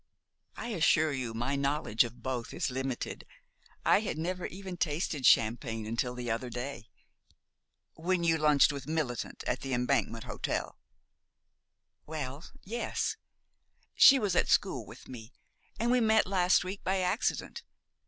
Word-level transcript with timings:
"I 0.57 0.69
assure 0.69 1.13
you 1.13 1.35
my 1.35 1.55
knowledge 1.55 2.03
of 2.03 2.23
both 2.23 2.55
is 2.55 2.71
limited. 2.71 3.23
I 3.85 3.99
had 3.99 4.17
never 4.17 4.47
even 4.47 4.75
tasted 4.75 5.27
champagne 5.27 5.85
until 5.85 6.15
the 6.15 6.31
other 6.31 6.49
day." 6.49 6.89
"When 7.93 8.23
you 8.23 8.39
lunched 8.39 8.71
with 8.73 8.87
Millicent 8.87 9.43
at 9.43 9.59
the 9.59 9.75
Embankment 9.75 10.23
Hotel?" 10.23 10.79
"Well 12.07 12.45
yes. 12.63 13.15
She 13.93 14.17
was 14.17 14.35
at 14.35 14.49
school 14.49 14.87
with 14.87 15.07
me, 15.07 15.33
and 15.79 15.91
we 15.91 15.99
met 15.99 16.25
last 16.25 16.63
week 16.63 16.83
by 16.83 16.97
accident. 17.01 17.61